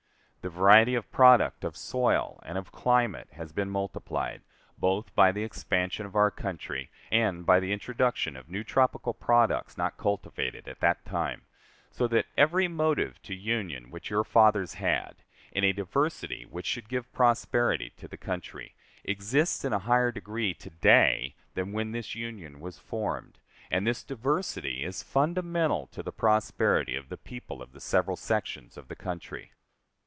[0.43, 4.41] The variety of product of soil and of climate has been multiplied,
[4.75, 9.77] both by the expansion of our country and by the introduction of new tropical products
[9.77, 11.43] not cultivated at that time;
[11.91, 15.17] so that every motive to union which your fathers had,
[15.51, 18.73] in a diversity which should give prosperity to the country,
[19.03, 23.37] exists in a higher degree to day than when this Union was formed,
[23.69, 28.75] and this diversity is fundamental to the prosperity of the people of the several sections
[28.75, 29.51] of the country.